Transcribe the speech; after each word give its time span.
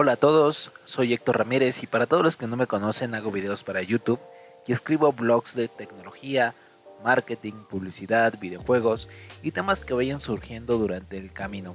Hola 0.00 0.12
a 0.12 0.16
todos, 0.16 0.70
soy 0.84 1.12
Héctor 1.12 1.38
Ramírez 1.38 1.82
y 1.82 1.88
para 1.88 2.06
todos 2.06 2.22
los 2.22 2.36
que 2.36 2.46
no 2.46 2.56
me 2.56 2.68
conocen 2.68 3.16
hago 3.16 3.32
videos 3.32 3.64
para 3.64 3.82
YouTube 3.82 4.20
y 4.64 4.72
escribo 4.72 5.12
blogs 5.12 5.56
de 5.56 5.66
tecnología, 5.66 6.54
marketing, 7.02 7.54
publicidad, 7.68 8.38
videojuegos 8.38 9.08
y 9.42 9.50
temas 9.50 9.80
que 9.80 9.94
vayan 9.94 10.20
surgiendo 10.20 10.78
durante 10.78 11.18
el 11.18 11.32
camino. 11.32 11.74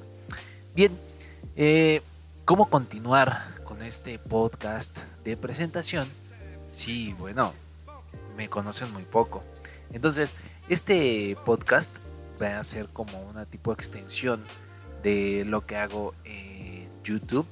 Bien, 0.74 0.98
eh, 1.58 2.02
¿cómo 2.46 2.70
continuar 2.70 3.44
con 3.66 3.82
este 3.82 4.18
podcast 4.20 5.00
de 5.26 5.36
presentación? 5.36 6.08
Sí, 6.72 7.14
bueno, 7.20 7.52
me 8.38 8.48
conocen 8.48 8.90
muy 8.94 9.04
poco. 9.04 9.44
Entonces, 9.92 10.34
este 10.70 11.36
podcast 11.46 11.94
va 12.42 12.58
a 12.58 12.64
ser 12.64 12.88
como 12.88 13.22
una 13.24 13.44
tipo 13.46 13.76
de 13.76 13.82
extensión 13.82 14.42
de 15.04 15.44
lo 15.46 15.66
que 15.66 15.76
hago 15.76 16.16
en 16.24 16.88
YouTube 17.04 17.46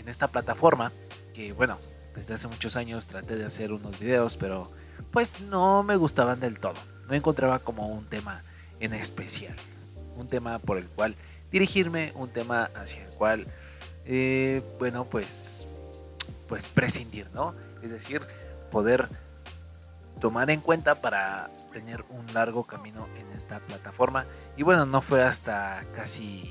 en 0.00 0.08
esta 0.08 0.28
plataforma 0.28 0.92
que 1.34 1.52
bueno, 1.52 1.78
desde 2.14 2.34
hace 2.34 2.48
muchos 2.48 2.76
años 2.76 3.06
traté 3.06 3.36
de 3.36 3.46
hacer 3.46 3.72
unos 3.72 3.98
videos, 3.98 4.36
pero 4.36 4.70
pues 5.12 5.40
no 5.40 5.82
me 5.82 5.96
gustaban 5.96 6.40
del 6.40 6.58
todo. 6.58 6.74
No 7.08 7.14
encontraba 7.14 7.58
como 7.58 7.88
un 7.88 8.04
tema 8.06 8.42
en 8.80 8.94
especial, 8.94 9.54
un 10.16 10.28
tema 10.28 10.58
por 10.58 10.78
el 10.78 10.86
cual 10.86 11.14
dirigirme, 11.50 12.12
un 12.14 12.28
tema 12.28 12.70
hacia 12.74 13.04
el 13.04 13.10
cual, 13.14 13.46
eh, 14.06 14.62
bueno, 14.78 15.04
pues, 15.04 15.66
pues 16.48 16.68
prescindir, 16.68 17.26
¿no? 17.34 17.54
Es 17.82 17.90
decir, 17.90 18.22
poder 18.70 19.08
tomar 20.20 20.50
en 20.50 20.60
cuenta 20.60 20.96
para 20.96 21.50
tener 21.72 22.04
un 22.10 22.32
largo 22.32 22.64
camino 22.64 23.06
en 23.18 23.36
esta 23.36 23.58
plataforma. 23.60 24.26
Y 24.56 24.62
bueno, 24.62 24.86
no 24.86 25.00
fue 25.00 25.22
hasta 25.22 25.82
casi 25.94 26.50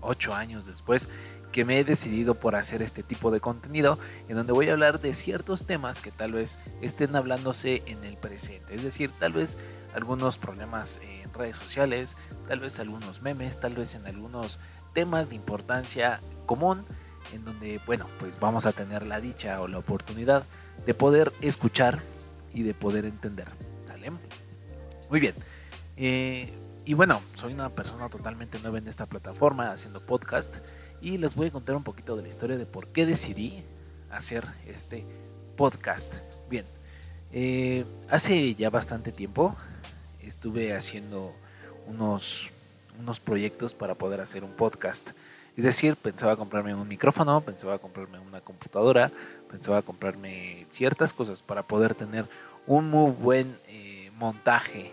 ocho 0.00 0.34
años 0.34 0.66
después 0.66 1.08
que 1.58 1.64
me 1.64 1.80
he 1.80 1.82
decidido 1.82 2.36
por 2.36 2.54
hacer 2.54 2.82
este 2.82 3.02
tipo 3.02 3.32
de 3.32 3.40
contenido 3.40 3.98
en 4.28 4.36
donde 4.36 4.52
voy 4.52 4.68
a 4.68 4.74
hablar 4.74 5.00
de 5.00 5.12
ciertos 5.12 5.66
temas 5.66 6.00
que 6.00 6.12
tal 6.12 6.30
vez 6.30 6.60
estén 6.82 7.16
hablándose 7.16 7.82
en 7.86 8.04
el 8.04 8.16
presente. 8.16 8.76
Es 8.76 8.84
decir, 8.84 9.10
tal 9.18 9.32
vez 9.32 9.56
algunos 9.92 10.38
problemas 10.38 11.00
en 11.02 11.34
redes 11.34 11.56
sociales, 11.56 12.16
tal 12.46 12.60
vez 12.60 12.78
algunos 12.78 13.22
memes, 13.22 13.58
tal 13.58 13.74
vez 13.74 13.96
en 13.96 14.06
algunos 14.06 14.60
temas 14.94 15.30
de 15.30 15.34
importancia 15.34 16.20
común 16.46 16.84
en 17.32 17.44
donde, 17.44 17.80
bueno, 17.86 18.06
pues 18.20 18.38
vamos 18.38 18.64
a 18.64 18.70
tener 18.70 19.04
la 19.04 19.20
dicha 19.20 19.60
o 19.60 19.66
la 19.66 19.78
oportunidad 19.78 20.44
de 20.86 20.94
poder 20.94 21.32
escuchar 21.40 21.98
y 22.54 22.62
de 22.62 22.72
poder 22.72 23.04
entender. 23.04 23.48
¿Sale? 23.88 24.12
Muy 25.10 25.18
bien. 25.18 25.34
Eh, 25.96 26.52
y 26.84 26.94
bueno, 26.94 27.20
soy 27.34 27.52
una 27.52 27.70
persona 27.70 28.08
totalmente 28.08 28.60
nueva 28.60 28.78
en 28.78 28.86
esta 28.86 29.06
plataforma 29.06 29.72
haciendo 29.72 29.98
podcast 29.98 30.54
y 31.00 31.18
les 31.18 31.34
voy 31.34 31.48
a 31.48 31.50
contar 31.50 31.76
un 31.76 31.84
poquito 31.84 32.16
de 32.16 32.22
la 32.22 32.28
historia 32.28 32.56
de 32.56 32.66
por 32.66 32.88
qué 32.88 33.06
decidí 33.06 33.62
hacer 34.10 34.44
este 34.66 35.04
podcast. 35.56 36.14
Bien, 36.50 36.64
eh, 37.32 37.84
hace 38.10 38.54
ya 38.54 38.70
bastante 38.70 39.12
tiempo 39.12 39.56
estuve 40.22 40.74
haciendo 40.74 41.34
unos, 41.86 42.48
unos 43.00 43.20
proyectos 43.20 43.74
para 43.74 43.94
poder 43.94 44.20
hacer 44.20 44.44
un 44.44 44.52
podcast. 44.52 45.10
Es 45.56 45.64
decir, 45.64 45.96
pensaba 45.96 46.36
comprarme 46.36 46.74
un 46.74 46.86
micrófono, 46.86 47.40
pensaba 47.40 47.78
comprarme 47.78 48.18
una 48.20 48.40
computadora, 48.40 49.10
pensaba 49.50 49.82
comprarme 49.82 50.66
ciertas 50.70 51.12
cosas 51.12 51.42
para 51.42 51.62
poder 51.62 51.94
tener 51.94 52.26
un 52.66 52.88
muy 52.90 53.10
buen 53.10 53.58
eh, 53.68 54.10
montaje 54.16 54.92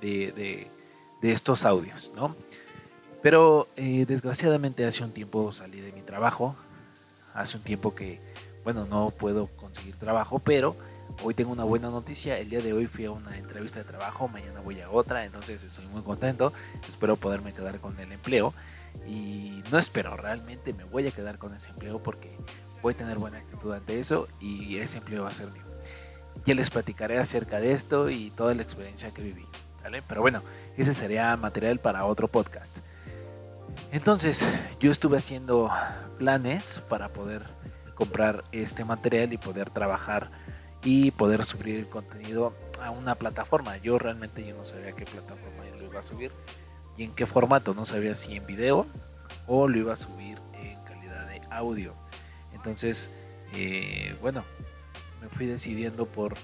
de, 0.00 0.32
de, 0.32 0.66
de, 1.22 1.32
estos 1.32 1.64
audios, 1.64 2.10
¿no? 2.16 2.34
Pero 3.22 3.68
eh, 3.76 4.06
desgraciadamente 4.06 4.86
hace 4.86 5.04
un 5.04 5.12
tiempo 5.12 5.52
salí 5.52 5.80
de 5.80 5.92
mi 5.92 6.00
trabajo, 6.00 6.56
hace 7.34 7.58
un 7.58 7.62
tiempo 7.62 7.94
que, 7.94 8.20
bueno, 8.64 8.86
no 8.86 9.10
puedo 9.10 9.46
conseguir 9.46 9.96
trabajo, 9.96 10.38
pero 10.38 10.74
hoy 11.22 11.34
tengo 11.34 11.52
una 11.52 11.64
buena 11.64 11.90
noticia, 11.90 12.38
el 12.38 12.48
día 12.48 12.60
de 12.60 12.72
hoy 12.72 12.86
fui 12.86 13.04
a 13.04 13.10
una 13.10 13.36
entrevista 13.36 13.78
de 13.78 13.84
trabajo, 13.84 14.28
mañana 14.28 14.60
voy 14.60 14.80
a 14.80 14.90
otra, 14.90 15.24
entonces 15.26 15.62
estoy 15.62 15.86
muy 15.88 16.02
contento, 16.02 16.52
espero 16.88 17.16
poderme 17.16 17.52
quedar 17.52 17.78
con 17.78 17.98
el 18.00 18.10
empleo 18.10 18.54
y 19.06 19.62
no 19.70 19.78
espero, 19.78 20.16
realmente 20.16 20.72
me 20.72 20.84
voy 20.84 21.06
a 21.06 21.10
quedar 21.10 21.36
con 21.36 21.54
ese 21.54 21.70
empleo 21.70 22.02
porque 22.02 22.34
voy 22.80 22.94
a 22.94 22.96
tener 22.96 23.18
buena 23.18 23.38
actitud 23.38 23.72
ante 23.72 24.00
eso 24.00 24.28
y 24.40 24.76
ese 24.76 24.98
empleo 24.98 25.24
va 25.24 25.30
a 25.30 25.34
ser 25.34 25.50
mío. 25.50 25.62
Ya 26.46 26.54
les 26.54 26.70
platicaré 26.70 27.18
acerca 27.18 27.60
de 27.60 27.72
esto 27.72 28.08
y 28.08 28.30
toda 28.30 28.54
la 28.54 28.62
experiencia 28.62 29.10
que 29.10 29.22
viví. 29.22 29.44
Pero 30.08 30.20
bueno, 30.20 30.42
ese 30.76 30.94
sería 30.94 31.36
material 31.36 31.78
para 31.78 32.04
otro 32.04 32.28
podcast. 32.28 32.78
Entonces 33.92 34.46
yo 34.78 34.90
estuve 34.90 35.18
haciendo 35.18 35.70
planes 36.18 36.80
para 36.88 37.08
poder 37.08 37.42
comprar 37.94 38.44
este 38.52 38.84
material 38.84 39.32
y 39.32 39.36
poder 39.36 39.70
trabajar 39.70 40.30
y 40.84 41.10
poder 41.10 41.44
subir 41.44 41.76
el 41.76 41.86
contenido 41.86 42.54
a 42.82 42.90
una 42.90 43.14
plataforma. 43.14 43.76
Yo 43.78 43.98
realmente 43.98 44.46
yo 44.46 44.56
no 44.56 44.64
sabía 44.64 44.92
qué 44.92 45.04
plataforma 45.04 45.64
lo 45.78 45.84
iba 45.86 46.00
a 46.00 46.02
subir 46.02 46.30
y 46.96 47.04
en 47.04 47.12
qué 47.14 47.26
formato. 47.26 47.74
No 47.74 47.84
sabía 47.84 48.14
si 48.14 48.36
en 48.36 48.46
video 48.46 48.86
o 49.46 49.68
lo 49.68 49.76
iba 49.76 49.92
a 49.92 49.96
subir 49.96 50.38
en 50.54 50.78
calidad 50.84 51.26
de 51.26 51.40
audio. 51.50 51.94
Entonces, 52.54 53.10
eh, 53.54 54.14
bueno, 54.20 54.44
me 55.20 55.28
fui 55.28 55.46
decidiendo 55.46 56.06
por, 56.06 56.34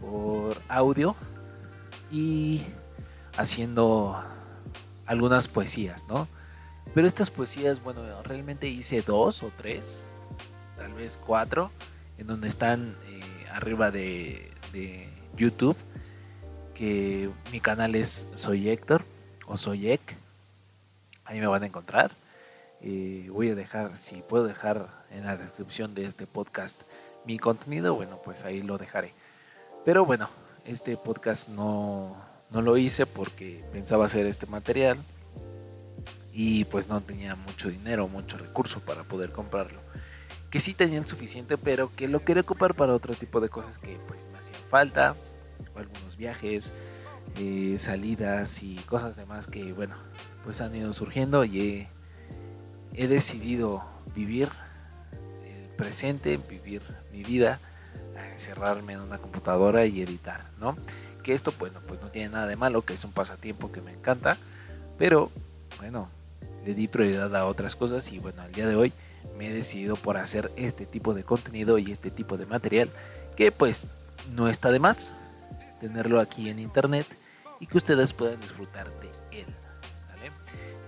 por 0.00 0.60
audio 0.68 1.14
y 2.10 2.62
haciendo 3.36 4.22
algunas 5.06 5.48
poesías, 5.48 6.06
¿no? 6.08 6.26
Pero 6.92 7.06
estas 7.06 7.30
poesías, 7.30 7.82
bueno, 7.82 8.02
realmente 8.22 8.68
hice 8.68 9.02
dos 9.02 9.42
o 9.42 9.50
tres, 9.56 10.04
tal 10.76 10.92
vez 10.94 11.16
cuatro, 11.16 11.70
en 12.18 12.26
donde 12.26 12.48
están 12.48 12.96
eh, 13.08 13.46
arriba 13.52 13.90
de, 13.90 14.50
YouTube, 15.36 15.76
que 16.74 17.28
mi 17.50 17.60
canal 17.60 17.94
es 17.94 18.26
Soy 18.34 18.68
Héctor 18.68 19.02
o 19.46 19.56
Soy 19.56 19.90
Ek. 19.90 20.16
Ahí 21.24 21.40
me 21.40 21.46
van 21.46 21.62
a 21.62 21.66
encontrar. 21.66 22.12
Eh, 22.80 23.28
voy 23.32 23.50
a 23.50 23.54
dejar, 23.54 23.96
si 23.96 24.16
puedo 24.22 24.44
dejar 24.44 24.88
en 25.10 25.24
la 25.24 25.36
descripción 25.36 25.94
de 25.94 26.06
este 26.06 26.26
podcast 26.26 26.82
mi 27.24 27.38
contenido, 27.38 27.94
bueno, 27.94 28.20
pues 28.24 28.44
ahí 28.44 28.62
lo 28.62 28.78
dejaré. 28.78 29.12
Pero 29.84 30.04
bueno, 30.04 30.28
este 30.66 30.96
podcast 30.96 31.48
no, 31.48 32.16
no 32.50 32.62
lo 32.62 32.76
hice 32.76 33.06
porque 33.06 33.64
pensaba 33.72 34.06
hacer 34.06 34.26
este 34.26 34.46
material 34.46 34.98
y 36.36 36.64
pues 36.64 36.88
no 36.88 37.00
tenía 37.00 37.36
mucho 37.36 37.70
dinero, 37.70 38.08
mucho 38.08 38.36
recurso 38.36 38.80
para 38.80 39.04
poder 39.04 39.30
comprarlo. 39.30 39.78
Que 40.50 40.58
sí 40.58 40.74
tenía 40.74 40.98
el 40.98 41.06
suficiente, 41.06 41.56
pero 41.56 41.92
que 41.94 42.08
lo 42.08 42.24
quería 42.24 42.42
ocupar 42.42 42.74
para 42.74 42.92
otro 42.92 43.14
tipo 43.14 43.40
de 43.40 43.48
cosas 43.48 43.78
que 43.78 43.96
pues 44.08 44.20
me 44.32 44.38
hacían 44.38 44.60
falta, 44.68 45.14
algunos 45.76 46.16
viajes, 46.16 46.72
eh, 47.38 47.76
salidas 47.78 48.62
y 48.64 48.76
cosas 48.86 49.16
demás 49.16 49.46
que 49.46 49.72
bueno, 49.72 49.94
pues 50.44 50.60
han 50.60 50.74
ido 50.74 50.92
surgiendo 50.92 51.44
y 51.44 51.86
he, 52.94 53.06
decidido 53.06 53.84
vivir 54.16 54.48
el 55.44 55.68
presente, 55.76 56.38
vivir 56.48 56.82
mi 57.12 57.22
vida, 57.22 57.60
encerrarme 58.32 58.94
en 58.94 59.00
una 59.00 59.18
computadora 59.18 59.86
y 59.86 60.02
editar, 60.02 60.44
¿no? 60.58 60.76
Que 61.22 61.32
esto, 61.32 61.54
bueno, 61.60 61.78
pues 61.86 62.02
no 62.02 62.08
tiene 62.08 62.30
nada 62.30 62.48
de 62.48 62.56
malo, 62.56 62.82
que 62.82 62.94
es 62.94 63.04
un 63.04 63.12
pasatiempo 63.12 63.70
que 63.70 63.80
me 63.80 63.92
encanta, 63.92 64.36
pero 64.98 65.30
bueno, 65.78 66.08
le 66.64 66.74
di 66.74 66.88
prioridad 66.88 67.34
a 67.36 67.46
otras 67.46 67.76
cosas 67.76 68.12
y 68.12 68.18
bueno, 68.18 68.42
al 68.42 68.52
día 68.52 68.66
de 68.66 68.76
hoy 68.76 68.92
me 69.36 69.48
he 69.48 69.52
decidido 69.52 69.96
por 69.96 70.16
hacer 70.16 70.50
este 70.56 70.86
tipo 70.86 71.14
de 71.14 71.24
contenido 71.24 71.78
y 71.78 71.92
este 71.92 72.10
tipo 72.10 72.36
de 72.36 72.46
material 72.46 72.88
que 73.36 73.52
pues 73.52 73.86
no 74.34 74.48
está 74.48 74.70
de 74.70 74.78
más 74.78 75.12
tenerlo 75.80 76.20
aquí 76.20 76.48
en 76.48 76.58
internet 76.58 77.06
y 77.60 77.66
que 77.66 77.76
ustedes 77.76 78.12
puedan 78.12 78.40
disfrutar 78.40 78.88
de 79.00 79.40
él. 79.40 79.46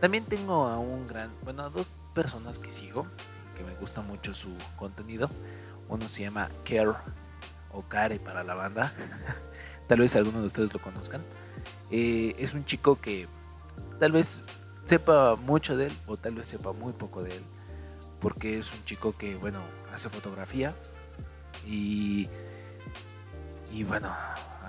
También 0.01 0.25
tengo 0.25 0.67
a 0.67 0.79
un 0.79 1.07
gran, 1.07 1.31
bueno, 1.43 1.63
a 1.63 1.71
dos 1.71 1.87
personas 2.15 2.59
que 2.59 2.71
sigo, 2.71 3.07
que 3.57 3.65
me 3.65 3.75
gusta 3.77 4.03
mucho 4.03 4.35
su 4.35 4.51
contenido. 4.77 5.31
Uno 5.89 6.09
se 6.09 6.23
llama 6.23 6.51
Care 6.65 6.93
o 7.73 7.83
Care 7.89 8.19
para 8.19 8.45
la 8.45 8.55
banda. 8.55 8.93
tal 9.89 10.01
vez 10.01 10.15
algunos 10.15 10.43
de 10.43 10.47
ustedes 10.49 10.73
lo 10.75 10.81
conozcan. 10.81 11.23
Eh, 11.91 12.35
es 12.39 12.53
un 12.53 12.65
chico 12.67 13.01
que 13.01 13.27
tal 13.99 14.13
vez 14.13 14.43
sepa 14.87 15.37
mucho 15.37 15.77
de 15.77 15.89
él 15.89 15.93
o 16.07 16.17
tal 16.17 16.37
vez 16.37 16.49
sepa 16.49 16.73
muy 16.73 16.93
poco 16.93 17.23
de 17.23 17.37
él. 17.37 17.43
Porque 18.21 18.59
es 18.59 18.73
un 18.73 18.83
chico 18.85 19.15
que, 19.17 19.37
bueno, 19.37 19.61
hace 19.93 20.09
fotografía 20.09 20.75
y, 21.67 22.29
y 23.73 23.85
bueno, 23.85 24.11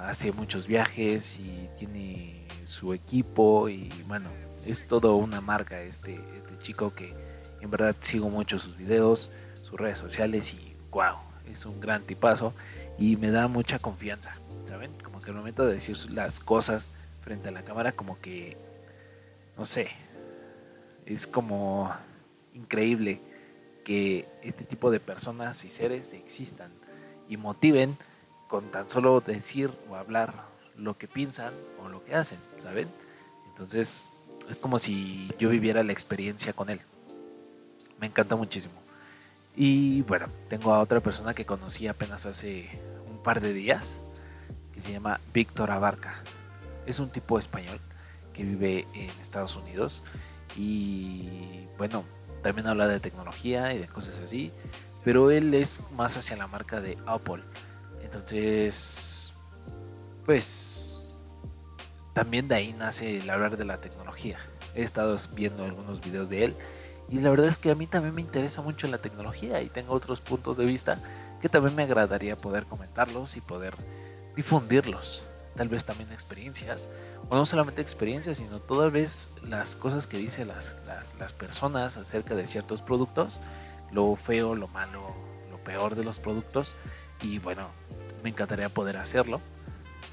hace 0.06 0.32
muchos 0.32 0.68
viajes 0.68 1.40
y 1.40 1.70
tiene 1.78 2.48
su 2.66 2.94
equipo 2.94 3.70
y 3.70 3.90
bueno, 4.08 4.30
es 4.66 4.88
todo 4.88 5.16
una 5.16 5.40
marca 5.42 5.82
este, 5.82 6.20
este 6.36 6.60
chico 6.60 6.94
que 6.94 7.14
en 7.62 7.72
verdad 7.72 7.96
sigo 8.02 8.30
mucho 8.30 8.60
sus 8.60 8.78
videos, 8.78 9.32
sus 9.64 9.80
redes 9.80 9.98
sociales 9.98 10.54
y 10.54 10.76
wow, 10.92 11.16
es 11.52 11.66
un 11.66 11.80
gran 11.80 12.04
tipazo 12.04 12.54
y 12.98 13.16
me 13.16 13.32
da 13.32 13.48
mucha 13.48 13.80
confianza, 13.80 14.36
¿saben? 14.68 14.92
Como 15.04 15.22
que 15.22 15.32
al 15.32 15.38
momento 15.38 15.66
de 15.66 15.74
decir 15.74 15.98
las 16.12 16.40
cosas 16.40 16.92
frente 17.24 17.50
a 17.50 17.52
la 17.52 17.64
cámara 17.64 17.92
como 17.92 18.20
que, 18.20 18.58
no 19.58 19.66
sé, 19.66 19.90
es 21.08 21.26
como 21.26 21.92
increíble 22.54 23.22
que 23.86 24.28
este 24.44 24.66
tipo 24.66 24.92
de 24.92 25.00
personas 25.00 25.64
y 25.64 25.70
seres 25.70 26.12
existan 26.14 26.70
y 27.30 27.38
motiven 27.38 27.98
con 28.50 28.66
tan 28.72 28.90
solo 28.90 29.22
decir 29.22 29.72
o 29.90 29.96
hablar 29.96 30.34
lo 30.76 30.98
que 30.98 31.08
piensan 31.08 31.54
o 31.82 31.88
lo 31.90 32.04
que 32.04 32.16
hacen, 32.16 32.40
¿saben? 32.60 32.90
Entonces 33.50 34.08
es 34.50 34.60
como 34.60 34.80
si 34.80 35.32
yo 35.40 35.50
viviera 35.50 35.84
la 35.84 35.94
experiencia 35.94 36.54
con 36.54 36.70
él. 36.70 36.82
Me 38.00 38.08
encanta 38.08 38.36
muchísimo. 38.36 38.76
Y 39.56 40.02
bueno, 40.04 40.28
tengo 40.50 40.74
a 40.74 40.82
otra 40.82 41.00
persona 41.00 41.34
que 41.34 41.46
conocí 41.46 41.88
apenas 41.88 42.26
hace 42.26 42.70
un 43.10 43.24
par 43.24 43.42
de 43.42 43.54
días, 43.54 43.98
que 44.74 44.82
se 44.82 44.92
llama 44.92 45.20
Víctor 45.34 45.72
Abarca. 45.72 46.22
Es 46.86 47.00
un 47.00 47.10
tipo 47.10 47.40
español 47.40 47.80
que 48.34 48.44
vive 48.44 48.86
en 48.94 49.10
Estados 49.22 49.56
Unidos 49.56 50.04
y 50.58 51.68
bueno, 51.78 52.04
también 52.42 52.68
habla 52.68 52.88
de 52.88 53.00
tecnología 53.00 53.74
y 53.74 53.78
de 53.78 53.88
cosas 53.88 54.20
así, 54.20 54.52
pero 55.04 55.32
él 55.32 55.54
es 55.54 55.82
más 55.92 56.18
hacia 56.18 56.36
la 56.36 56.48
marca 56.48 56.82
de 56.82 56.98
Apple. 57.06 57.44
Entonces, 58.04 59.32
pues 60.26 61.08
también 62.14 62.48
de 62.48 62.56
ahí 62.56 62.74
nace 62.74 63.20
el 63.20 63.30
hablar 63.30 63.58
de 63.58 63.66
la 63.66 63.78
tecnología. 63.78 64.40
He 64.76 64.82
estado 64.82 65.18
viendo 65.34 65.64
algunos 65.64 66.02
videos 66.02 66.30
de 66.30 66.46
él 66.46 66.56
y 67.10 67.20
la 67.20 67.30
verdad 67.30 67.48
es 67.48 67.58
que 67.58 67.72
a 67.72 67.76
mí 67.76 67.88
también 67.88 68.16
me 68.16 68.22
interesa 68.22 68.62
mucho 68.62 68.88
la 68.88 68.98
tecnología 68.98 69.62
y 69.62 69.68
tengo 69.68 69.94
otros 69.94 70.20
puntos 70.20 70.58
de 70.58 70.66
vista 70.66 71.00
que 71.42 71.50
también 71.50 71.76
me 71.76 71.84
agradaría 71.84 72.36
poder 72.36 72.66
comentarlos 72.66 73.38
y 73.38 73.42
poder 73.42 73.76
difundirlos. 74.36 75.24
Tal 75.56 75.70
vez 75.70 75.86
también 75.86 76.12
experiencias, 76.12 76.88
o 77.30 77.36
no 77.36 77.46
solamente 77.46 77.82
experiencias, 77.82 78.38
sino 78.38 78.60
todas 78.60 78.92
vez 78.92 79.30
las 79.48 79.76
cosas 79.76 80.08
que 80.08 80.18
dicen 80.18 80.48
las, 80.48 80.74
las 81.20 81.34
personas 81.34 81.98
acerca 81.98 82.36
de 82.36 82.48
ciertos 82.48 82.82
productos, 82.82 83.40
lo 83.92 84.16
feo, 84.16 84.56
lo 84.56 84.68
malo, 84.70 85.02
lo 85.52 85.58
peor 85.58 85.96
de 85.96 86.04
los 86.04 86.20
productos. 86.20 86.74
Y 87.22 87.40
bueno, 87.40 87.68
me 88.24 88.30
encantaría 88.30 88.70
poder 88.70 88.98
hacerlo. 88.98 89.42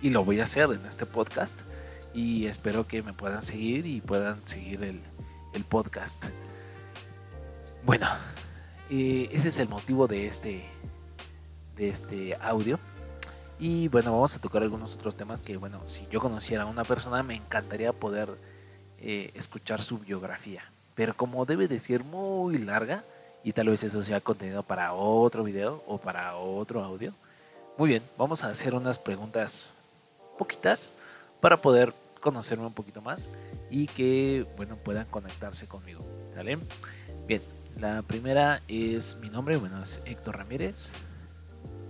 Y 0.03 0.11
lo 0.11 0.25
voy 0.25 0.41
a 0.41 0.45
hacer 0.45 0.71
en 0.71 0.85
este 0.87 1.07
podcast. 1.07 1.55
Y 2.15 2.47
espero 2.47 2.87
que 2.87 3.03
me 3.03 3.13
puedan 3.13 3.43
seguir 3.43 3.87
y 3.87 4.01
puedan 4.01 4.47
seguir 4.47 4.83
el, 4.85 5.01
el 5.53 5.65
podcast. 5.65 6.23
Bueno, 7.85 8.09
eh, 8.91 9.29
ese 9.33 9.49
es 9.49 9.59
el 9.59 9.69
motivo 9.69 10.07
de 10.07 10.27
este, 10.27 10.65
de 11.77 11.89
este 11.89 12.37
audio. 12.41 12.79
Y 13.59 13.89
bueno, 13.89 14.13
vamos 14.13 14.35
a 14.35 14.41
tocar 14.41 14.63
algunos 14.63 14.95
otros 14.95 15.17
temas 15.17 15.43
que, 15.43 15.57
bueno, 15.57 15.81
si 15.87 16.07
yo 16.11 16.21
conociera 16.21 16.65
a 16.65 16.67
una 16.67 16.85
persona, 16.85 17.23
me 17.23 17.37
encantaría 17.37 17.93
poder 17.93 18.29
eh, 18.99 19.31
escuchar 19.35 19.83
su 19.83 19.99
biografía. 19.99 20.63
Pero 20.95 21.15
como 21.15 21.45
debe 21.47 21.69
de 21.69 21.81
ser 21.81 22.05
muy 22.05 22.59
larga, 22.59 23.05
y 23.45 23.53
tal 23.53 23.69
vez 23.69 23.85
eso 23.85 24.03
sea 24.03 24.21
contenido 24.21 24.63
para 24.63 24.95
otro 24.95 25.45
video 25.45 25.83
o 25.87 25.99
para 25.99 26.37
otro 26.37 26.83
audio. 26.83 27.13
Muy 27.77 27.91
bien, 27.91 28.03
vamos 28.17 28.43
a 28.43 28.49
hacer 28.49 28.75
unas 28.75 28.99
preguntas 28.99 29.69
poquitas 30.39 30.95
para 31.41 31.59
poder 31.59 31.93
conocerme 32.21 32.65
un 32.65 32.73
poquito 32.73 33.03
más 33.03 33.31
y 33.71 33.87
que, 33.87 34.47
bueno, 34.57 34.77
puedan 34.77 35.07
conectarse 35.07 35.69
conmigo. 35.69 36.03
¿Sale? 36.35 36.59
Bien, 37.27 37.43
la 37.79 38.01
primera 38.03 38.63
es 38.67 39.17
mi 39.17 39.29
nombre, 39.29 39.59
bueno, 39.59 39.83
es 39.83 40.01
Héctor 40.07 40.39
Ramírez. 40.39 40.93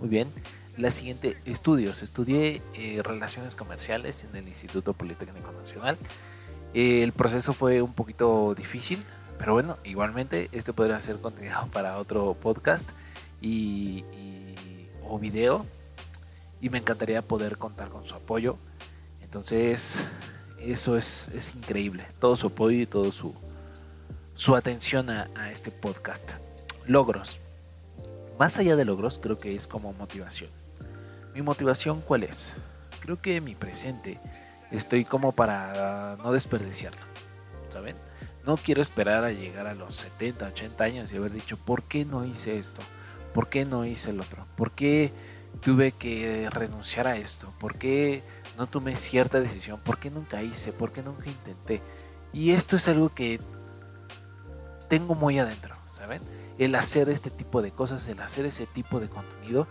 Muy 0.00 0.08
bien. 0.08 0.28
La 0.76 0.91
siguiente, 0.91 1.37
estudios. 1.44 2.03
Estudié 2.03 2.61
eh, 2.75 3.00
relaciones 3.05 3.55
comerciales 3.55 4.25
en 4.25 4.35
el 4.35 4.49
Instituto 4.49 4.93
Politécnico 4.93 5.53
Nacional. 5.53 5.97
el 6.75 7.12
proceso 7.12 7.53
fue 7.53 7.81
un 7.81 7.93
poquito 7.93 8.56
difícil, 8.56 9.00
pero 9.38 9.53
bueno, 9.53 9.79
igualmente 9.85 10.49
este 10.50 10.73
podría 10.73 11.00
ser 11.00 11.21
contenido 11.21 11.69
para 11.73 11.99
otro 11.99 12.35
podcast 12.35 12.88
y, 13.41 14.03
o 15.09 15.17
video. 15.21 15.65
Y 16.61 16.71
me 16.71 16.79
encantaría 16.79 17.23
poder 17.23 17.56
contar 17.56 17.88
con 17.88 18.05
su 18.05 18.17
apoyo. 18.17 18.56
Entonces, 19.23 20.03
eso 20.61 20.97
es, 20.97 21.29
es 21.37 21.55
increíble. 21.55 22.05
Todo 22.19 22.35
su 22.35 22.49
apoyo 22.49 22.81
y 22.81 22.87
todo 22.87 23.12
su, 23.12 23.32
su 24.35 24.56
atención 24.56 25.09
a 25.09 25.53
este 25.53 25.70
podcast. 25.70 26.29
Logros. 26.87 27.38
Más 28.41 28.59
allá 28.59 28.75
de 28.75 28.85
logros, 28.85 29.20
creo 29.20 29.38
que 29.38 29.55
es 29.55 29.69
como 29.69 29.93
motivación. 29.93 30.50
¿Mi 31.34 31.42
motivación 31.42 32.00
cuál 32.00 32.22
es? 32.22 32.54
Creo 33.00 33.20
que 33.20 33.40
mi 33.40 33.56
presente 33.56 34.20
estoy 34.70 35.04
como 35.04 35.32
para 35.32 36.16
no 36.22 36.32
desperdiciarlo. 36.32 37.00
¿Saben? 37.70 37.96
No 38.46 38.56
quiero 38.56 38.81
esperar 38.81 39.25
a 39.25 39.32
llegar 39.32 39.66
a 39.66 39.75
los 39.75 39.96
70, 39.96 40.46
80 40.46 40.84
años 40.84 41.12
y 41.12 41.16
haber 41.16 41.32
dicho, 41.32 41.56
¿por 41.56 41.82
qué 41.82 42.04
no 42.04 42.25
hice 42.25 42.58
esto? 42.58 42.82
¿Por 43.32 43.48
qué 43.48 43.64
no 43.64 43.84
hice 43.84 44.10
el 44.10 44.20
otro? 44.20 44.46
¿Por 44.56 44.70
qué 44.70 45.10
tuve 45.60 45.90
que 45.90 46.48
renunciar 46.50 47.08
a 47.08 47.16
esto? 47.16 47.52
¿Por 47.58 47.78
qué 47.78 48.22
no 48.56 48.69
tomé 48.69 48.96
cierta 48.96 49.40
decisión? 49.40 49.81
¿Por 49.81 49.98
qué 49.98 50.10
nunca 50.10 50.40
hice? 50.40 50.72
¿Por 50.72 50.92
qué 50.92 51.02
nunca 51.02 51.28
intenté? 51.28 51.82
Y 52.32 52.52
esto 52.52 52.76
es 52.76 52.86
algo 52.86 53.12
que 53.12 53.40
tengo 54.88 55.16
muy 55.16 55.40
adentro, 55.40 55.75
¿saben? 55.90 56.20
El 56.58 56.76
hacer 56.76 57.08
este 57.08 57.31
tipo 57.31 57.60
de 57.60 57.72
cosas, 57.72 58.06
el 58.06 58.20
hacer 58.20 58.46
ese 58.46 58.66
tipo 58.66 59.00
de 59.00 59.08
contenido, 59.08 59.66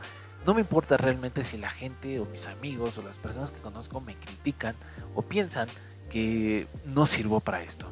no 0.45 0.53
me 0.53 0.61
importa 0.61 0.97
realmente 0.97 1.45
si 1.45 1.57
la 1.57 1.69
gente 1.69 2.19
o 2.19 2.25
mis 2.25 2.47
amigos 2.47 2.97
o 2.97 3.01
las 3.01 3.17
personas 3.17 3.51
que 3.51 3.61
conozco 3.61 4.01
me 4.01 4.15
critican 4.15 4.75
o 5.15 5.21
piensan 5.21 5.67
que 6.09 6.67
no 6.85 7.05
sirvo 7.05 7.39
para 7.39 7.63
esto 7.63 7.87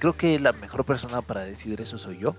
creo 0.00 0.16
que 0.16 0.40
la 0.40 0.52
mejor 0.52 0.84
persona 0.84 1.22
para 1.22 1.44
decidir 1.44 1.80
eso 1.80 1.98
soy 1.98 2.18
yo. 2.18 2.34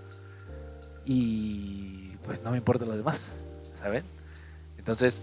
Y 1.06 2.18
pues 2.26 2.42
no 2.42 2.52
me 2.52 2.58
importa 2.58 2.86
lo 2.86 2.98
demás, 2.98 3.28
¿saben? 3.80 4.04
Entonces, 4.78 5.22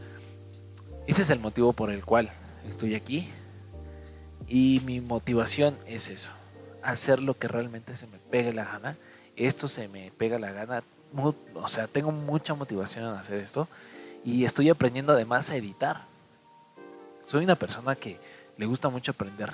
ese 1.07 1.23
es 1.23 1.31
el 1.31 1.41
motivo 1.41 1.75
por 1.75 1.91
el 1.91 2.05
cual 2.05 2.31
estoy 2.71 2.95
aquí. 2.95 3.29
Y 4.47 4.81
mi 4.87 5.01
motivación 5.01 5.77
es 5.87 6.09
eso, 6.09 6.31
hacer 6.83 7.21
lo 7.21 7.35
que 7.35 7.49
realmente 7.49 7.97
se 7.97 8.07
me 8.07 8.19
pegue 8.31 8.55
la 8.55 8.65
gana. 8.65 8.97
Esto 9.37 9.69
se 9.69 9.89
me 9.89 10.11
pega 10.17 10.39
la 10.39 10.53
gana. 10.53 10.83
O 11.17 11.69
sea, 11.69 11.87
tengo 11.87 12.13
mucha 12.13 12.55
motivación 12.55 13.07
en 13.07 13.15
hacer 13.15 13.39
esto. 13.39 13.69
Y 14.25 14.45
estoy 14.45 14.69
aprendiendo 14.69 15.13
además 15.13 15.51
a 15.51 15.57
editar. 15.57 16.03
Soy 17.25 17.45
una 17.45 17.55
persona 17.55 17.95
que 17.95 18.19
le 18.57 18.67
gusta 18.67 18.89
mucho 18.89 19.13
aprender 19.13 19.53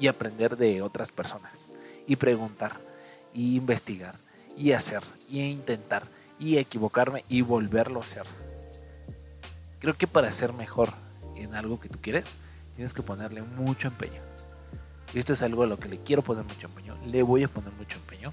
y 0.00 0.08
aprender 0.08 0.56
de 0.56 0.82
otras 0.82 1.10
personas 1.10 1.68
y 2.06 2.16
preguntar 2.16 2.76
y 3.32 3.56
investigar 3.56 4.14
y 4.56 4.72
hacer 4.72 5.02
y 5.28 5.40
intentar 5.42 6.04
y 6.38 6.58
equivocarme 6.58 7.24
y 7.28 7.42
volverlo 7.42 8.00
a 8.00 8.02
hacer. 8.02 8.24
Creo 9.80 9.94
que 9.94 10.06
para 10.06 10.32
ser 10.32 10.52
mejor 10.52 10.90
en 11.36 11.54
algo 11.54 11.80
que 11.80 11.88
tú 11.88 11.98
quieres, 12.00 12.34
tienes 12.76 12.94
que 12.94 13.02
ponerle 13.02 13.42
mucho 13.42 13.88
empeño. 13.88 14.20
Y 15.12 15.18
esto 15.18 15.32
es 15.32 15.42
algo 15.42 15.62
a 15.62 15.66
lo 15.66 15.78
que 15.78 15.88
le 15.88 15.98
quiero 15.98 16.22
poner 16.22 16.44
mucho 16.44 16.66
empeño, 16.66 16.96
le 17.06 17.22
voy 17.22 17.44
a 17.44 17.48
poner 17.48 17.72
mucho 17.72 17.98
empeño 17.98 18.32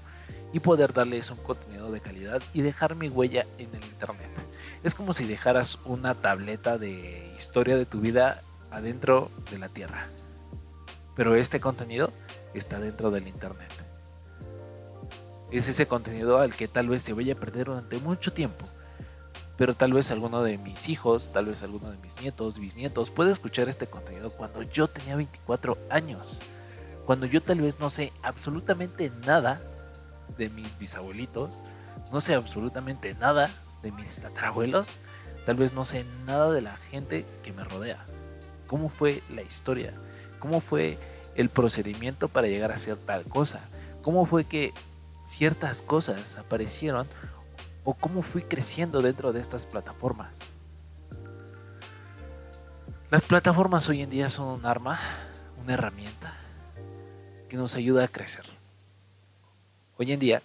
y 0.52 0.60
poder 0.60 0.92
darles 0.92 1.30
un 1.30 1.38
contenido 1.38 1.90
de 1.90 2.00
calidad 2.00 2.42
y 2.52 2.62
dejar 2.62 2.94
mi 2.94 3.08
huella 3.08 3.46
en 3.58 3.74
el 3.74 3.84
internet. 3.84 4.30
Es 4.82 4.94
como 4.94 5.12
si 5.12 5.24
dejaras 5.24 5.78
una 5.84 6.14
tableta 6.14 6.78
de 6.78 7.32
historia 7.36 7.76
de 7.76 7.86
tu 7.86 8.00
vida 8.00 8.42
adentro 8.70 9.30
de 9.50 9.58
la 9.58 9.68
tierra 9.68 10.06
pero 11.14 11.34
este 11.34 11.60
contenido 11.60 12.10
está 12.54 12.78
dentro 12.78 13.10
del 13.10 13.28
Internet. 13.28 13.70
Es 15.50 15.68
ese 15.68 15.86
contenido 15.86 16.38
al 16.38 16.54
que 16.54 16.68
tal 16.68 16.88
vez 16.88 17.02
se 17.02 17.12
vaya 17.12 17.34
a 17.34 17.38
perder 17.38 17.66
durante 17.66 17.98
mucho 17.98 18.32
tiempo. 18.32 18.66
Pero 19.58 19.74
tal 19.74 19.92
vez 19.92 20.10
alguno 20.10 20.42
de 20.42 20.56
mis 20.56 20.88
hijos, 20.88 21.32
tal 21.32 21.46
vez 21.46 21.62
alguno 21.62 21.90
de 21.90 21.98
mis 21.98 22.18
nietos, 22.20 22.58
bisnietos, 22.58 23.10
puede 23.10 23.32
escuchar 23.32 23.68
este 23.68 23.86
contenido 23.86 24.30
cuando 24.30 24.62
yo 24.62 24.88
tenía 24.88 25.14
24 25.16 25.76
años. 25.90 26.40
Cuando 27.04 27.26
yo 27.26 27.42
tal 27.42 27.60
vez 27.60 27.78
no 27.78 27.90
sé 27.90 28.12
absolutamente 28.22 29.12
nada 29.26 29.60
de 30.36 30.48
mis 30.50 30.78
bisabuelitos, 30.78 31.62
no 32.12 32.20
sé 32.20 32.34
absolutamente 32.34 33.14
nada 33.14 33.50
de 33.82 33.92
mis 33.92 34.18
tatarabuelos, 34.18 34.88
tal 35.46 35.56
vez 35.56 35.72
no 35.72 35.84
sé 35.84 36.04
nada 36.26 36.50
de 36.50 36.60
la 36.60 36.76
gente 36.76 37.24
que 37.42 37.52
me 37.52 37.64
rodea. 37.64 37.98
¿Cómo 38.66 38.88
fue 38.88 39.22
la 39.34 39.42
historia? 39.42 39.92
¿Cómo 40.38 40.60
fue 40.60 40.98
el 41.34 41.48
procedimiento 41.48 42.28
para 42.28 42.48
llegar 42.48 42.72
a 42.72 42.76
hacer 42.76 42.96
tal 42.96 43.24
cosa? 43.24 43.60
¿Cómo 44.02 44.26
fue 44.26 44.44
que 44.44 44.72
ciertas 45.24 45.82
cosas 45.82 46.36
aparecieron? 46.36 47.06
¿O 47.84 47.94
cómo 47.94 48.22
fui 48.22 48.42
creciendo 48.42 49.02
dentro 49.02 49.32
de 49.32 49.40
estas 49.40 49.66
plataformas? 49.66 50.38
Las 53.10 53.24
plataformas 53.24 53.88
hoy 53.88 54.02
en 54.02 54.10
día 54.10 54.30
son 54.30 54.48
un 54.48 54.64
arma, 54.64 54.98
una 55.62 55.74
herramienta 55.74 56.32
que 57.50 57.56
nos 57.58 57.74
ayuda 57.74 58.04
a 58.04 58.08
crecer. 58.08 58.46
Hoy 60.02 60.10
en 60.10 60.18
día, 60.18 60.42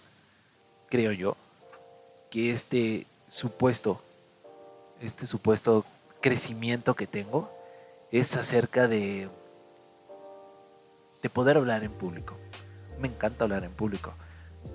creo 0.88 1.10
yo, 1.10 1.36
que 2.30 2.52
este 2.52 3.08
supuesto, 3.28 4.00
este 5.00 5.26
supuesto 5.26 5.84
crecimiento 6.20 6.94
que 6.94 7.08
tengo 7.08 7.50
es 8.12 8.36
acerca 8.36 8.86
de 8.86 9.28
de 11.24 11.28
poder 11.28 11.56
hablar 11.56 11.82
en 11.82 11.90
público. 11.90 12.36
Me 13.00 13.08
encanta 13.08 13.42
hablar 13.42 13.64
en 13.64 13.72
público. 13.72 14.14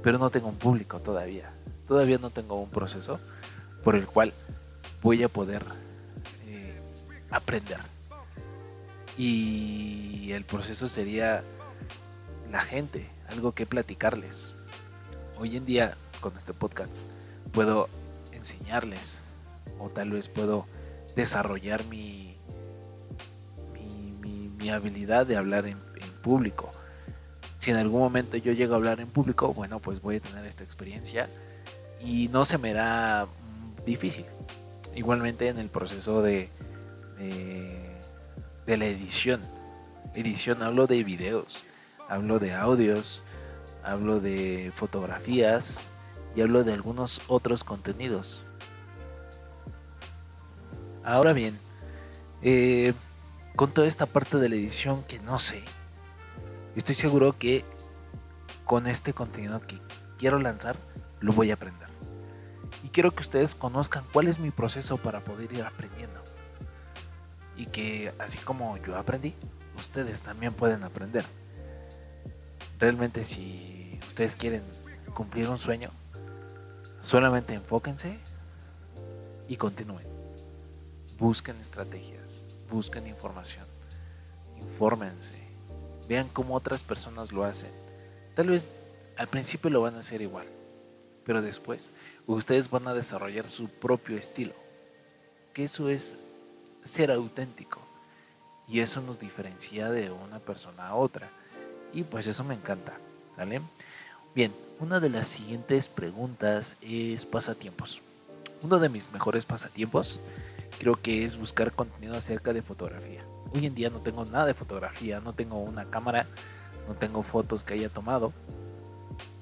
pero 0.01 0.17
no 0.17 0.29
tengo 0.29 0.49
un 0.49 0.57
público 0.57 0.99
todavía. 0.99 1.49
Todavía 1.87 2.17
no 2.17 2.29
tengo 2.29 2.61
un 2.61 2.69
proceso 2.69 3.21
por 3.85 3.95
el 3.95 4.05
cual 4.05 4.33
voy 5.01 5.23
a 5.23 5.29
poder 5.29 5.63
eh, 6.47 6.81
aprender. 7.31 7.79
Y 9.17 10.33
el 10.33 10.43
proceso 10.43 10.89
sería 10.89 11.41
la 12.51 12.59
gente, 12.59 13.09
algo 13.29 13.53
que 13.53 13.65
platicarles. 13.65 14.51
Hoy 15.39 15.57
en 15.57 15.65
día, 15.65 15.95
con 16.21 16.37
este 16.37 16.53
podcast, 16.53 17.05
puedo 17.51 17.89
enseñarles 18.31 19.19
o 19.79 19.89
tal 19.89 20.11
vez 20.11 20.27
puedo 20.27 20.65
desarrollar 21.15 21.83
mi, 21.85 22.35
mi, 24.21 24.69
habilidad 24.69 25.25
de 25.25 25.35
hablar 25.35 25.65
en, 25.65 25.77
público. 26.23 26.71
Si 27.59 27.69
en 27.69 27.75
algún 27.75 27.99
momento 27.99 28.37
yo 28.37 28.53
llego 28.53 28.73
a 28.73 28.77
hablar 28.77 29.01
en 29.01 29.09
público, 29.09 29.53
bueno, 29.53 29.79
pues 29.79 30.01
voy 30.01 30.15
a 30.15 30.19
tener 30.21 30.45
esta 30.45 30.63
experiencia 30.63 31.27
y 32.01 32.29
no 32.29 32.45
se 32.45 32.57
me 32.57 32.71
da 32.71 33.27
difícil. 33.85 34.23
Igualmente 34.95 35.49
en 35.49 35.59
el 35.59 35.67
proceso 35.67 36.21
de, 36.21 36.47
de, 37.17 38.77
la 38.77 38.85
edición. 38.85 39.41
Edición 40.15 40.63
hablo 40.63 40.87
de 40.87 41.03
videos, 41.03 41.59
hablo 42.07 42.39
de 42.39 42.53
audios, 42.53 43.21
hablo 43.83 44.19
de 44.19 44.71
fotografías 44.75 45.83
y 46.35 46.41
hablo 46.41 46.63
de 46.63 46.73
algunos 46.73 47.21
otros 47.27 47.63
contenidos. 47.63 48.41
Ahora 51.03 51.33
bien, 51.33 51.57
eh, 52.41 52.93
con 53.55 53.71
toda 53.71 53.87
esta 53.87 54.05
parte 54.05 54.37
de 54.37 54.49
la 54.49 54.55
edición 54.55 55.03
que 55.03 55.19
no 55.19 55.37
sé, 55.39 55.61
estoy 56.75 56.95
seguro 56.95 57.37
que 57.37 57.65
con 58.65 58.87
este 58.87 59.13
contenido 59.13 59.59
que 59.67 59.77
quiero 60.17 60.39
lanzar, 60.39 60.75
lo 61.19 61.33
voy 61.33 61.51
a 61.51 61.55
aprender 61.55 61.83
y 62.83 62.89
quiero 62.89 63.11
que 63.11 63.21
ustedes 63.21 63.55
conozcan 63.55 64.03
cuál 64.11 64.27
es 64.27 64.39
mi 64.39 64.51
proceso 64.51 64.97
para 64.97 65.21
poder 65.21 65.51
ir 65.53 65.63
aprendiendo. 65.63 66.21
Y 67.55 67.65
que 67.67 68.13
así 68.19 68.37
como 68.39 68.77
yo 68.77 68.97
aprendí, 68.97 69.33
ustedes 69.77 70.21
también 70.21 70.53
pueden 70.53 70.83
aprender. 70.83 71.25
Realmente 72.83 73.23
si 73.23 73.97
ustedes 74.09 74.35
quieren 74.35 74.61
cumplir 75.13 75.47
un 75.47 75.57
sueño, 75.57 75.89
solamente 77.01 77.53
enfóquense 77.53 78.19
y 79.47 79.55
continúen. 79.55 80.05
Busquen 81.17 81.55
estrategias, 81.61 82.43
busquen 82.69 83.07
información, 83.07 83.63
infórmense, 84.59 85.35
vean 86.09 86.27
cómo 86.27 86.55
otras 86.55 86.83
personas 86.83 87.31
lo 87.31 87.45
hacen. 87.45 87.71
Tal 88.35 88.49
vez 88.49 88.67
al 89.15 89.27
principio 89.27 89.69
lo 89.69 89.79
van 89.79 89.95
a 89.95 89.99
hacer 89.99 90.21
igual, 90.21 90.47
pero 91.25 91.41
después 91.41 91.93
ustedes 92.27 92.69
van 92.69 92.85
a 92.89 92.93
desarrollar 92.93 93.49
su 93.49 93.69
propio 93.69 94.17
estilo. 94.17 94.55
Que 95.53 95.63
eso 95.63 95.87
es 95.87 96.17
ser 96.83 97.11
auténtico. 97.11 97.79
Y 98.67 98.81
eso 98.81 98.99
nos 98.99 99.21
diferencia 99.21 99.89
de 99.89 100.11
una 100.11 100.39
persona 100.39 100.89
a 100.89 100.95
otra. 100.95 101.31
Y 101.93 102.03
pues 102.03 102.27
eso 102.27 102.43
me 102.43 102.55
encanta. 102.55 102.93
¿Vale? 103.37 103.61
Bien, 104.35 104.51
una 104.79 104.99
de 104.99 105.09
las 105.09 105.27
siguientes 105.27 105.87
preguntas 105.87 106.77
es 106.81 107.25
pasatiempos. 107.25 108.01
Uno 108.61 108.79
de 108.79 108.89
mis 108.89 109.11
mejores 109.11 109.45
pasatiempos 109.45 110.19
creo 110.79 110.95
que 110.95 111.25
es 111.25 111.37
buscar 111.37 111.71
contenido 111.71 112.15
acerca 112.15 112.53
de 112.53 112.61
fotografía. 112.61 113.23
Hoy 113.53 113.67
en 113.67 113.75
día 113.75 113.89
no 113.89 113.99
tengo 113.99 114.25
nada 114.25 114.45
de 114.47 114.53
fotografía, 114.53 115.19
no 115.19 115.33
tengo 115.33 115.57
una 115.57 115.85
cámara, 115.85 116.25
no 116.87 116.95
tengo 116.95 117.21
fotos 117.21 117.63
que 117.63 117.75
haya 117.75 117.89
tomado, 117.89 118.33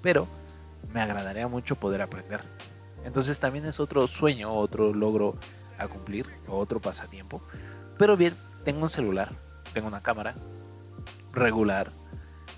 pero 0.02 0.28
me 0.94 1.02
agradaría 1.02 1.48
mucho 1.48 1.76
poder 1.76 2.02
aprender. 2.02 2.42
Entonces 3.06 3.40
también 3.40 3.66
es 3.66 3.80
otro 3.80 4.08
sueño, 4.08 4.54
otro 4.54 4.94
logro 4.94 5.36
a 5.78 5.88
cumplir, 5.88 6.26
otro 6.48 6.80
pasatiempo. 6.80 7.42
Pero 7.98 8.18
bien, 8.18 8.36
tengo 8.66 8.84
un 8.84 8.90
celular, 8.90 9.30
tengo 9.74 9.88
una 9.88 10.02
cámara 10.02 10.36
regular 11.34 11.92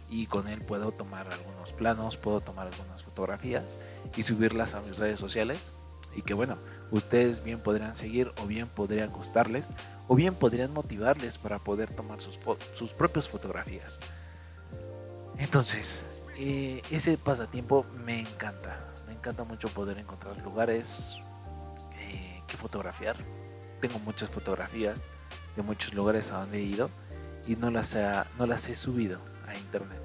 y 0.09 0.27
con 0.27 0.47
él 0.47 0.61
puedo 0.61 0.91
tomar 0.91 1.27
algunos 1.31 1.71
planos, 1.71 2.17
puedo 2.17 2.41
tomar 2.41 2.67
algunas 2.67 3.03
fotografías 3.03 3.77
y 4.15 4.23
subirlas 4.23 4.73
a 4.75 4.81
mis 4.81 4.97
redes 4.97 5.19
sociales. 5.19 5.71
Y 6.15 6.21
que 6.21 6.33
bueno, 6.33 6.57
ustedes 6.91 7.43
bien 7.43 7.59
podrían 7.59 7.95
seguir 7.95 8.31
o 8.37 8.45
bien 8.45 8.67
podrían 8.67 9.09
gustarles 9.11 9.65
o 10.07 10.15
bien 10.15 10.35
podrían 10.35 10.71
motivarles 10.71 11.37
para 11.37 11.57
poder 11.57 11.91
tomar 11.93 12.21
sus, 12.21 12.39
sus 12.75 12.91
propias 12.91 13.27
fotografías. 13.27 13.99
Entonces, 15.39 16.03
eh, 16.37 16.83
ese 16.91 17.17
pasatiempo 17.17 17.85
me 18.05 18.19
encanta. 18.19 18.79
Me 19.07 19.13
encanta 19.13 19.43
mucho 19.43 19.69
poder 19.69 19.97
encontrar 19.97 20.37
lugares 20.43 21.17
eh, 21.97 22.41
que 22.47 22.57
fotografiar. 22.57 23.15
Tengo 23.81 23.97
muchas 23.99 24.29
fotografías 24.29 25.01
de 25.55 25.63
muchos 25.63 25.93
lugares 25.93 26.31
a 26.31 26.41
donde 26.41 26.59
he 26.59 26.63
ido 26.63 26.89
y 27.47 27.55
no 27.55 27.71
las, 27.71 27.97
no 28.37 28.45
las 28.45 28.69
he 28.69 28.75
subido 28.75 29.32
internet. 29.57 29.99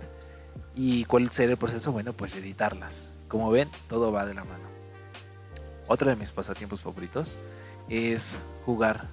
¿Y 0.75 1.05
cuál 1.05 1.31
será 1.31 1.53
el 1.53 1.59
proceso? 1.59 1.93
Bueno, 1.93 2.13
pues 2.13 2.35
editarlas. 2.35 3.09
Como 3.29 3.51
ven, 3.51 3.69
todo 3.89 4.13
va 4.13 4.25
de 4.25 4.35
la 4.35 4.45
mano. 4.45 4.69
Otro 5.87 6.11
de 6.11 6.17
mis 6.17 6.31
pasatiempos 6.31 6.81
favoritos 6.81 7.39
es 7.89 8.39
jugar 8.65 9.07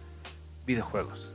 videojuegos. 0.65 1.31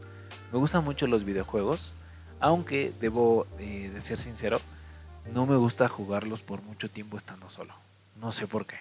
Me 0.52 0.58
gustan 0.58 0.84
mucho 0.84 1.06
los 1.06 1.24
videojuegos, 1.24 1.94
aunque 2.40 2.92
debo 3.00 3.46
eh, 3.58 3.90
de 3.92 4.00
ser 4.00 4.18
sincero, 4.18 4.60
no 5.32 5.46
me 5.46 5.56
gusta 5.56 5.88
jugarlos 5.88 6.42
por 6.42 6.62
mucho 6.62 6.90
tiempo 6.90 7.16
estando 7.16 7.48
solo. 7.50 7.74
No 8.16 8.32
sé 8.32 8.46
por 8.46 8.66
qué. 8.66 8.76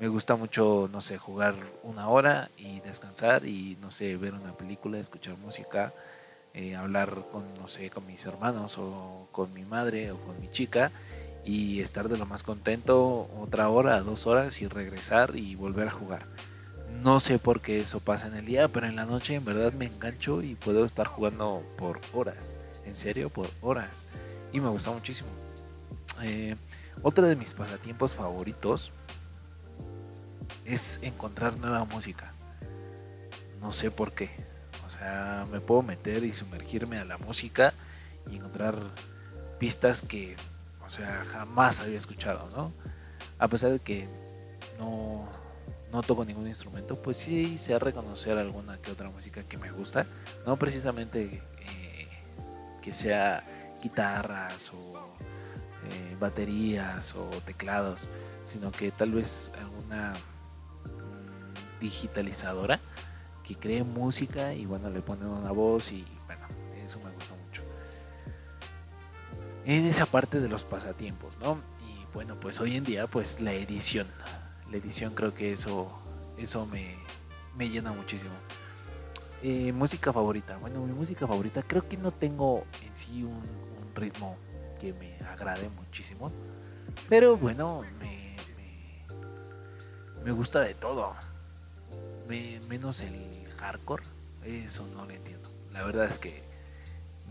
Me 0.00 0.08
gusta 0.08 0.36
mucho, 0.36 0.88
no 0.92 1.00
sé, 1.00 1.18
jugar 1.18 1.54
una 1.82 2.08
hora 2.08 2.50
y 2.56 2.80
descansar 2.80 3.44
y, 3.44 3.76
no 3.80 3.90
sé, 3.90 4.16
ver 4.16 4.34
una 4.34 4.52
película, 4.52 4.98
escuchar 4.98 5.36
música, 5.38 5.92
eh, 6.58 6.74
hablar 6.74 7.14
con, 7.30 7.44
no 7.54 7.68
sé, 7.68 7.88
con 7.88 8.04
mis 8.04 8.26
hermanos 8.26 8.78
o 8.78 9.28
con 9.30 9.54
mi 9.54 9.62
madre 9.62 10.10
o 10.10 10.16
con 10.16 10.40
mi 10.40 10.50
chica 10.50 10.90
y 11.44 11.80
estar 11.80 12.08
de 12.08 12.18
lo 12.18 12.26
más 12.26 12.42
contento 12.42 13.30
otra 13.38 13.68
hora, 13.68 14.00
dos 14.00 14.26
horas 14.26 14.60
y 14.60 14.66
regresar 14.66 15.36
y 15.36 15.54
volver 15.54 15.86
a 15.86 15.92
jugar. 15.92 16.26
No 17.00 17.20
sé 17.20 17.38
por 17.38 17.60
qué 17.60 17.78
eso 17.78 18.00
pasa 18.00 18.26
en 18.26 18.34
el 18.34 18.44
día, 18.44 18.66
pero 18.66 18.88
en 18.88 18.96
la 18.96 19.04
noche 19.04 19.36
en 19.36 19.44
verdad 19.44 19.72
me 19.72 19.86
engancho 19.86 20.42
y 20.42 20.56
puedo 20.56 20.84
estar 20.84 21.06
jugando 21.06 21.62
por 21.78 22.00
horas. 22.12 22.56
En 22.86 22.96
serio, 22.96 23.30
por 23.30 23.48
horas 23.62 24.02
y 24.52 24.58
me 24.58 24.68
gusta 24.68 24.90
muchísimo. 24.90 25.28
Eh, 26.24 26.56
otro 27.04 27.24
de 27.24 27.36
mis 27.36 27.54
pasatiempos 27.54 28.14
favoritos 28.14 28.90
es 30.64 30.98
encontrar 31.02 31.56
nueva 31.56 31.84
música. 31.84 32.32
No 33.60 33.70
sé 33.70 33.92
por 33.92 34.10
qué. 34.10 34.57
Me 35.50 35.60
puedo 35.60 35.82
meter 35.82 36.24
y 36.24 36.32
sumergirme 36.32 36.98
a 36.98 37.04
la 37.04 37.18
música 37.18 37.72
y 38.30 38.36
encontrar 38.36 38.76
pistas 39.58 40.02
que, 40.02 40.36
o 40.86 40.90
sea, 40.90 41.24
jamás 41.32 41.80
había 41.80 41.98
escuchado, 41.98 42.48
¿no? 42.56 42.72
A 43.38 43.48
pesar 43.48 43.70
de 43.70 43.78
que 43.78 44.08
no, 44.78 45.28
no 45.92 46.02
toco 46.02 46.24
ningún 46.24 46.48
instrumento, 46.48 46.96
pues 46.96 47.18
sí 47.18 47.58
sé 47.58 47.78
reconocer 47.78 48.36
alguna 48.38 48.76
que 48.78 48.90
otra 48.90 49.08
música 49.10 49.42
que 49.42 49.56
me 49.56 49.70
gusta. 49.70 50.06
No 50.46 50.56
precisamente 50.56 51.40
eh, 51.60 52.08
que 52.82 52.92
sea 52.92 53.42
guitarras 53.82 54.72
o 54.72 54.98
eh, 55.90 56.16
baterías 56.20 57.14
o 57.14 57.30
teclados, 57.46 57.98
sino 58.46 58.72
que 58.72 58.90
tal 58.90 59.12
vez 59.12 59.52
alguna 59.60 60.14
mm, 60.84 61.80
digitalizadora 61.80 62.80
que 63.48 63.54
cree 63.56 63.82
música 63.82 64.52
y 64.52 64.66
bueno, 64.66 64.90
le 64.90 65.00
ponen 65.00 65.26
una 65.26 65.50
voz 65.50 65.90
y 65.90 66.04
bueno, 66.26 66.46
eso 66.86 66.98
me 66.98 67.10
gusta 67.12 67.34
mucho. 67.46 67.62
En 69.64 69.86
esa 69.86 70.04
parte 70.06 70.38
de 70.38 70.48
los 70.48 70.64
pasatiempos, 70.64 71.38
¿no? 71.38 71.58
Y 71.88 72.14
bueno, 72.14 72.36
pues 72.38 72.60
hoy 72.60 72.76
en 72.76 72.84
día 72.84 73.06
pues 73.06 73.40
la 73.40 73.54
edición, 73.54 74.06
la 74.70 74.76
edición 74.76 75.14
creo 75.14 75.34
que 75.34 75.54
eso, 75.54 75.90
eso 76.36 76.66
me, 76.66 76.94
me 77.56 77.70
llena 77.70 77.90
muchísimo. 77.92 78.34
Eh, 79.42 79.72
música 79.72 80.12
favorita. 80.12 80.56
Bueno, 80.58 80.84
mi 80.84 80.92
música 80.92 81.26
favorita 81.26 81.62
creo 81.62 81.88
que 81.88 81.96
no 81.96 82.10
tengo 82.10 82.64
en 82.84 82.96
sí 82.96 83.22
un, 83.22 83.68
ritmo 83.94 84.36
que 84.80 84.92
me 84.92 85.16
agrade 85.26 85.68
muchísimo. 85.70 86.30
Pero 87.08 87.36
bueno, 87.36 87.82
me, 87.98 88.36
me, 90.24 90.30
gusta 90.30 90.60
de 90.60 90.74
todo. 90.74 91.14
Menos 92.68 93.00
el 93.00 93.14
hardcore. 93.58 94.02
Eso 94.44 94.86
no 94.94 95.04
lo 95.04 95.10
entiendo. 95.10 95.48
La 95.72 95.82
verdad 95.84 96.10
es 96.10 96.18
que 96.18 96.42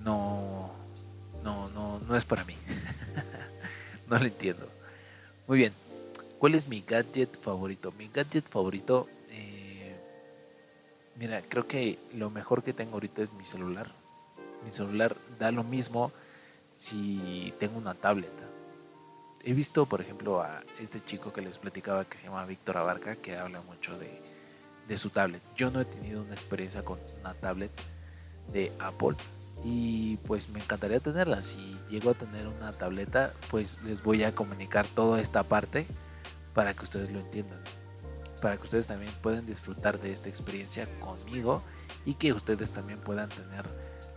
no, 0.03 0.71
no, 1.43 1.69
no, 1.69 1.99
no 1.99 2.15
es 2.15 2.25
para 2.25 2.43
mí. 2.45 2.55
no 4.07 4.17
lo 4.17 4.25
entiendo. 4.25 4.67
Muy 5.47 5.59
bien. 5.59 5.73
¿Cuál 6.39 6.55
es 6.55 6.67
mi 6.67 6.81
gadget 6.81 7.35
favorito? 7.39 7.91
Mi 7.97 8.09
gadget 8.09 8.47
favorito, 8.47 9.07
eh, 9.31 9.95
mira, 11.15 11.41
creo 11.41 11.67
que 11.67 11.97
lo 12.13 12.29
mejor 12.29 12.63
que 12.63 12.73
tengo 12.73 12.93
ahorita 12.93 13.23
es 13.23 13.33
mi 13.33 13.45
celular. 13.45 13.87
Mi 14.63 14.71
celular 14.71 15.15
da 15.39 15.51
lo 15.51 15.63
mismo 15.63 16.11
si 16.75 17.53
tengo 17.59 17.77
una 17.77 17.95
tableta. 17.95 18.43
he 19.43 19.53
visto, 19.53 19.85
por 19.85 20.01
ejemplo, 20.01 20.41
a 20.41 20.61
este 20.79 21.03
chico 21.03 21.33
que 21.33 21.41
les 21.41 21.57
platicaba 21.57 22.05
que 22.05 22.17
se 22.17 22.25
llama 22.25 22.45
Víctor 22.45 22.77
Abarca, 22.77 23.15
que 23.15 23.37
habla 23.37 23.61
mucho 23.61 23.97
de, 23.97 24.21
de 24.87 24.97
su 24.97 25.09
tablet. 25.09 25.41
Yo 25.55 25.71
no 25.71 25.81
he 25.81 25.85
tenido 25.85 26.21
una 26.21 26.33
experiencia 26.33 26.83
con 26.83 26.99
una 27.19 27.33
tablet 27.33 27.71
de 28.53 28.71
Apple 28.79 29.15
y 29.63 30.17
pues 30.27 30.49
me 30.49 30.59
encantaría 30.59 30.99
tenerla. 30.99 31.43
Si 31.43 31.77
llego 31.89 32.11
a 32.11 32.13
tener 32.13 32.47
una 32.47 32.71
tableta, 32.71 33.33
pues 33.49 33.81
les 33.83 34.03
voy 34.03 34.23
a 34.23 34.33
comunicar 34.33 34.85
toda 34.87 35.19
esta 35.21 35.43
parte 35.43 35.85
para 36.53 36.73
que 36.73 36.83
ustedes 36.83 37.11
lo 37.11 37.19
entiendan. 37.19 37.59
Para 38.41 38.57
que 38.57 38.63
ustedes 38.63 38.87
también 38.87 39.11
puedan 39.21 39.45
disfrutar 39.45 39.99
de 39.99 40.13
esta 40.13 40.29
experiencia 40.29 40.87
conmigo 40.99 41.63
y 42.05 42.13
que 42.13 42.33
ustedes 42.33 42.71
también 42.71 42.99
puedan 42.99 43.29
tener 43.29 43.65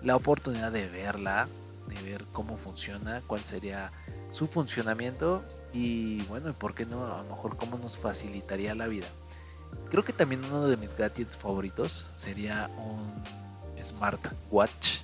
la 0.02 0.16
oportunidad 0.16 0.72
de 0.72 0.88
verla, 0.88 1.48
de 1.88 2.10
ver 2.10 2.24
cómo 2.32 2.56
funciona, 2.56 3.22
cuál 3.26 3.44
sería 3.44 3.90
su 4.32 4.46
funcionamiento 4.46 5.42
y 5.72 6.22
bueno, 6.22 6.52
¿por 6.52 6.74
qué 6.74 6.86
no? 6.86 7.04
A 7.04 7.22
lo 7.22 7.24
mejor 7.24 7.56
cómo 7.56 7.78
nos 7.78 7.96
facilitaría 7.96 8.74
la 8.74 8.86
vida. 8.86 9.06
Creo 9.90 10.04
que 10.04 10.12
también 10.12 10.44
uno 10.44 10.66
de 10.68 10.76
mis 10.76 10.96
gadgets 10.96 11.36
favoritos 11.36 12.06
sería 12.16 12.70
un 12.76 13.12
smartwatch, 13.82 15.00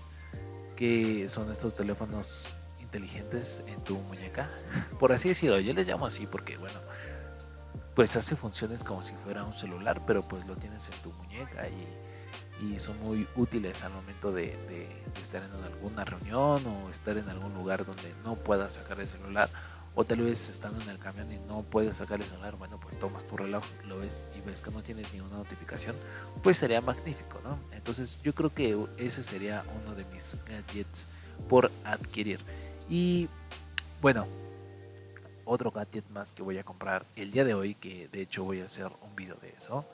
que 0.77 1.29
son 1.29 1.51
estos 1.51 1.75
teléfonos 1.75 2.49
inteligentes 2.81 3.63
en 3.67 3.83
tu 3.83 3.97
muñeca. 3.97 4.49
Por 5.01 5.13
así 5.13 5.31
decirlo, 5.31 5.59
yo 5.59 5.73
les 5.75 5.89
llamo 5.89 6.07
así 6.07 6.27
porque 6.27 6.57
bueno, 6.57 6.79
pues 7.95 8.15
hace 8.17 8.37
funciones 8.37 8.85
como 8.85 9.03
si 9.03 9.13
fuera 9.25 9.43
un 9.43 9.53
celular, 9.53 10.03
pero 10.07 10.23
pues 10.23 10.47
lo 10.47 10.55
tienes 10.55 10.89
en 10.89 10.95
tu 11.03 11.13
muñeca 11.13 11.67
y 11.69 12.79
son 12.79 12.99
muy 13.03 13.27
útiles 13.37 13.83
al 13.83 13.93
momento 13.93 14.33
de, 14.33 14.55
estar 15.21 15.43
en 15.43 15.65
alguna 15.65 16.05
reunión 16.05 16.65
o 16.67 16.91
estar 16.91 17.17
en 17.17 17.29
algún 17.29 17.53
lugar 17.55 17.85
donde 17.85 18.15
no 18.25 18.37
puedas 18.37 18.75
sacar 18.75 19.01
el 19.01 19.09
celular 19.09 19.49
o 19.97 20.05
tal 20.05 20.21
vez 20.21 20.51
estando 20.51 20.81
en 20.83 20.91
el 20.91 20.99
camión 20.99 21.33
y 21.33 21.39
no 21.49 21.63
puedes 21.63 21.97
sacar 21.97 22.21
el 22.21 22.29
celular, 22.29 22.55
bueno 22.57 22.79
pues 22.79 22.99
tomas 23.01 23.27
tu 23.27 23.37
reloj, 23.39 23.65
lo 23.89 23.99
ves 23.99 24.27
y 24.37 24.47
ves 24.47 24.61
que 24.61 24.71
no 24.71 24.83
tienes 24.83 25.13
ninguna 25.15 25.39
notificación, 25.39 25.97
pues 26.43 26.59
sería 26.59 26.83
magnífico, 26.83 27.41
¿no? 27.43 27.59
Entonces 27.75 28.21
yo 28.23 28.35
creo 28.35 28.53
que 28.53 28.79
ese 28.99 29.25
sería 29.25 29.65
uno 29.83 29.95
de 29.95 30.05
mis 30.15 30.37
gadgets 30.45 31.07
por 31.49 31.71
adquirir. 31.85 32.41
Y 32.91 33.29
bueno, 34.03 34.27
otro 35.47 35.71
gadget 35.71 36.07
más 36.11 36.31
que 36.31 36.43
voy 36.43 36.59
a 36.59 36.63
comprar 36.63 37.07
el 37.17 37.33
día 37.33 37.45
de 37.45 37.55
hoy, 37.55 37.75
que 37.75 38.09
de 38.09 38.21
hecho 38.21 38.45
voy 38.45 38.61
a 38.61 38.67
hacer 38.67 38.89
un 39.03 39.17
video 39.17 39.37
de 39.37 39.49
eso, 39.57 39.87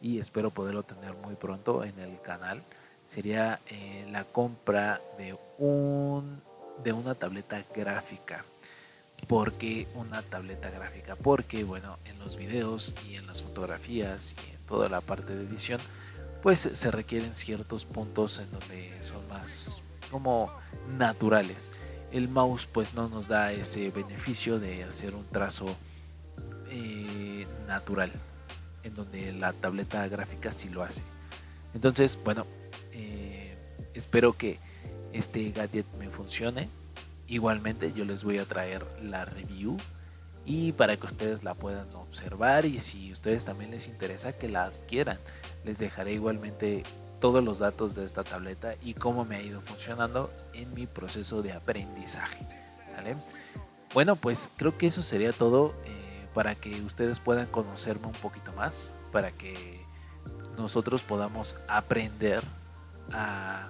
y 0.00 0.20
espero 0.20 0.50
poderlo 0.50 0.84
tener 0.84 1.14
muy 1.14 1.34
pronto 1.34 1.82
en 1.82 1.98
el 1.98 2.20
canal 2.22 2.62
sería 3.04 3.58
eh, 3.68 4.06
la 4.12 4.22
compra 4.22 5.00
de 5.16 5.34
un 5.58 6.40
de 6.84 6.92
una 6.92 7.16
tableta 7.16 7.64
gráfica 7.74 8.44
¿Por 9.26 9.54
qué 9.54 9.86
una 9.94 10.22
tableta 10.22 10.70
gráfica? 10.70 11.16
Porque 11.16 11.64
bueno, 11.64 11.98
en 12.04 12.18
los 12.18 12.36
videos 12.36 12.94
y 13.08 13.16
en 13.16 13.26
las 13.26 13.42
fotografías 13.42 14.34
y 14.46 14.50
en 14.52 14.58
toda 14.66 14.88
la 14.88 15.00
parte 15.00 15.34
de 15.34 15.44
edición, 15.44 15.80
pues 16.42 16.60
se 16.60 16.90
requieren 16.90 17.34
ciertos 17.34 17.84
puntos 17.84 18.38
en 18.38 18.50
donde 18.50 19.02
son 19.02 19.26
más 19.28 19.82
como 20.10 20.50
naturales. 20.96 21.70
El 22.12 22.28
mouse 22.28 22.66
pues 22.66 22.94
no 22.94 23.08
nos 23.08 23.28
da 23.28 23.52
ese 23.52 23.90
beneficio 23.90 24.58
de 24.58 24.84
hacer 24.84 25.14
un 25.14 25.26
trazo 25.26 25.76
eh, 26.70 27.46
natural 27.66 28.10
en 28.84 28.94
donde 28.94 29.32
la 29.32 29.52
tableta 29.52 30.06
gráfica 30.08 30.52
sí 30.52 30.68
lo 30.70 30.82
hace. 30.82 31.02
Entonces, 31.74 32.18
bueno, 32.24 32.46
eh, 32.92 33.54
espero 33.94 34.32
que 34.32 34.58
este 35.12 35.50
gadget 35.50 35.86
me 35.98 36.08
funcione. 36.08 36.68
Igualmente 37.28 37.92
yo 37.92 38.04
les 38.04 38.24
voy 38.24 38.38
a 38.38 38.44
traer 38.44 38.84
la 39.02 39.24
review 39.24 39.76
y 40.46 40.72
para 40.72 40.96
que 40.96 41.06
ustedes 41.06 41.44
la 41.44 41.54
puedan 41.54 41.86
observar 41.94 42.64
y 42.64 42.80
si 42.80 43.12
ustedes 43.12 43.44
también 43.44 43.70
les 43.70 43.86
interesa 43.86 44.36
que 44.36 44.48
la 44.48 44.64
adquieran, 44.64 45.18
les 45.64 45.78
dejaré 45.78 46.14
igualmente 46.14 46.84
todos 47.20 47.44
los 47.44 47.58
datos 47.58 47.94
de 47.94 48.04
esta 48.04 48.24
tableta 48.24 48.74
y 48.82 48.94
cómo 48.94 49.24
me 49.24 49.36
ha 49.36 49.42
ido 49.42 49.60
funcionando 49.60 50.30
en 50.54 50.72
mi 50.74 50.86
proceso 50.86 51.42
de 51.42 51.52
aprendizaje. 51.52 52.38
Bueno, 53.94 54.16
pues 54.16 54.50
creo 54.56 54.76
que 54.76 54.88
eso 54.88 55.02
sería 55.02 55.32
todo. 55.32 55.74
Eh, 55.86 56.08
para 56.38 56.54
que 56.54 56.80
ustedes 56.82 57.18
puedan 57.18 57.46
conocerme 57.46 58.06
un 58.06 58.12
poquito 58.12 58.52
más, 58.52 58.90
para 59.10 59.32
que 59.32 59.84
nosotros 60.56 61.02
podamos 61.02 61.56
aprender 61.66 62.44
a, 63.12 63.66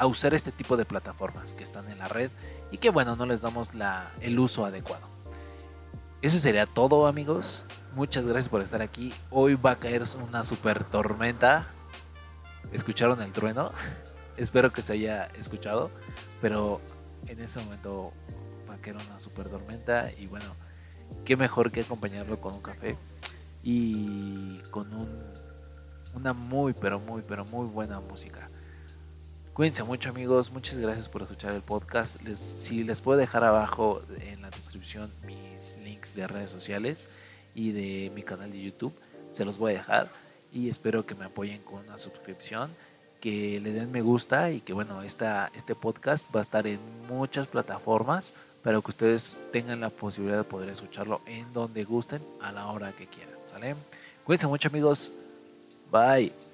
usar 0.00 0.34
este 0.34 0.52
tipo 0.52 0.76
de 0.76 0.84
plataformas 0.84 1.52
que 1.52 1.62
están 1.62 1.88
en 1.90 1.98
la 1.98 2.08
red 2.08 2.30
y 2.70 2.78
que 2.78 2.90
bueno, 2.90 3.16
no 3.16 3.26
les 3.26 3.42
damos 3.42 3.74
la, 3.74 4.10
el 4.20 4.38
uso 4.38 4.64
adecuado. 4.64 5.06
Eso 6.22 6.38
sería 6.38 6.66
todo 6.66 7.06
amigos. 7.06 7.64
Muchas 7.94 8.26
gracias 8.26 8.48
por 8.48 8.62
estar 8.62 8.80
aquí. 8.80 9.12
Hoy 9.30 9.54
va 9.54 9.72
a 9.72 9.76
caer 9.76 10.04
una 10.26 10.44
super 10.44 10.84
tormenta. 10.84 11.66
¿Escucharon 12.72 13.20
el 13.22 13.32
trueno? 13.32 13.72
Espero 14.36 14.72
que 14.72 14.82
se 14.82 14.94
haya 14.94 15.26
escuchado. 15.38 15.90
Pero 16.40 16.80
en 17.26 17.40
ese 17.40 17.60
momento 17.60 18.12
va 18.70 18.74
a 18.74 18.78
caer 18.78 18.96
una 18.96 19.20
super 19.20 19.48
tormenta. 19.48 20.10
Y 20.18 20.26
bueno, 20.26 20.46
qué 21.24 21.36
mejor 21.36 21.70
que 21.70 21.82
acompañarlo 21.82 22.40
con 22.40 22.54
un 22.54 22.62
café 22.62 22.96
y 23.62 24.58
con 24.70 24.92
un, 24.94 25.08
una 26.14 26.32
muy, 26.32 26.72
pero 26.72 26.98
muy, 27.00 27.22
pero 27.22 27.44
muy 27.44 27.66
buena 27.66 28.00
música. 28.00 28.48
Cuídense 29.54 29.82
mucho 29.82 30.08
amigos, 30.08 30.50
muchas 30.50 30.78
gracias 30.78 31.08
por 31.08 31.22
escuchar 31.22 31.52
el 31.54 31.60
podcast. 31.60 32.16
Si 32.34 32.84
les 32.84 33.00
puedo 33.00 33.18
dejar 33.18 33.44
abajo 33.44 34.02
en 34.20 34.40
la 34.40 34.50
descripción 34.50 35.10
mis 35.26 35.76
links 35.84 36.14
de 36.14 36.26
redes 36.26 36.50
sociales 36.50 37.08
y 37.54 37.72
de 37.72 38.10
mi 38.14 38.22
canal 38.22 38.50
de 38.50 38.62
YouTube, 38.62 38.94
se 39.30 39.44
los 39.44 39.58
voy 39.58 39.72
a 39.72 39.78
dejar 39.78 40.08
y 40.52 40.70
espero 40.70 41.04
que 41.04 41.14
me 41.14 41.26
apoyen 41.26 41.60
con 41.62 41.80
una 41.86 41.98
suscripción, 41.98 42.70
que 43.20 43.60
le 43.60 43.72
den 43.72 43.92
me 43.92 44.00
gusta 44.00 44.50
y 44.50 44.60
que 44.60 44.72
bueno, 44.72 45.02
esta, 45.02 45.50
este 45.54 45.74
podcast 45.74 46.34
va 46.34 46.40
a 46.40 46.44
estar 46.44 46.66
en 46.66 46.80
muchas 47.06 47.46
plataformas 47.46 48.34
pero 48.62 48.80
que 48.80 48.90
ustedes 48.90 49.36
tengan 49.52 49.80
la 49.80 49.90
posibilidad 49.90 50.38
de 50.38 50.44
poder 50.44 50.68
escucharlo 50.68 51.20
en 51.26 51.52
donde 51.52 51.84
gusten 51.84 52.22
a 52.40 52.52
la 52.52 52.66
hora 52.68 52.92
que 52.92 53.06
quieran. 53.06 53.34
¿Sale? 53.46 53.74
Cuídense 54.24 54.46
mucho 54.46 54.68
amigos. 54.68 55.12
Bye. 55.90 56.51